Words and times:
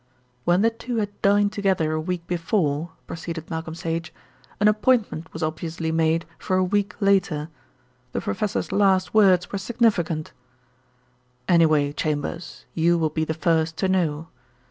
"When 0.45 0.63
the 0.63 0.71
two 0.71 0.95
had 0.95 1.21
dined 1.21 1.51
together 1.53 1.91
a 1.91 2.01
week 2.01 2.25
before," 2.25 2.89
proceeded 3.05 3.51
Malcolm 3.51 3.75
Sage, 3.75 4.11
"an 4.59 4.67
appointment 4.67 5.31
was 5.31 5.43
obviously 5.43 5.91
made 5.91 6.25
for 6.39 6.57
a 6.57 6.63
week 6.63 6.95
later. 6.99 7.49
The 8.11 8.21
professor's 8.21 8.71
last 8.71 9.13
words 9.13 9.51
were 9.51 9.59
significant: 9.59 10.33
'Anyway, 11.47 11.93
Chambers, 11.93 12.65
you 12.73 12.97
will 12.97 13.11
be 13.11 13.25
the 13.25 13.35
first 13.35 13.77
to 13.77 13.87
know.' 13.87 14.27